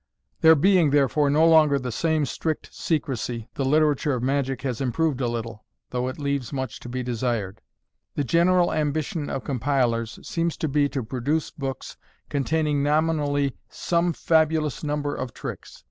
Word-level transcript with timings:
There 0.39 0.55
being, 0.55 0.89
therefore, 0.89 1.29
no 1.29 1.47
longer 1.47 1.77
the 1.77 1.91
same 1.91 2.25
strict 2.25 2.73
secresy, 2.73 3.49
the 3.53 3.63
literature 3.63 4.15
of 4.15 4.23
magic 4.23 4.63
has 4.63 4.81
improved 4.81 5.21
a 5.21 5.27
little, 5.27 5.63
though 5.91 6.07
it 6.07 6.13
still 6.15 6.23
leaves 6.25 6.51
much 6.51 6.79
to 6.79 6.89
be 6.89 7.03
desired. 7.03 7.61
The 8.15 8.23
general 8.23 8.73
ambition 8.73 9.29
of 9.29 9.43
compilers 9.43 10.17
seems 10.27 10.57
to 10.57 10.67
be 10.67 10.89
to 10.89 11.03
produce 11.03 11.51
books 11.51 11.97
containing 12.29 12.81
nominally 12.81 13.53
some 13.69 14.11
fabulous 14.11 14.83
number 14.83 15.13
of 15.13 15.35
tricks. 15.35 15.79